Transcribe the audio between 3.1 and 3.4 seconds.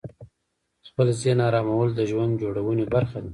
ده.